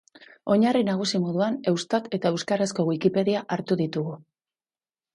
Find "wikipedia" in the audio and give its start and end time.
2.91-3.47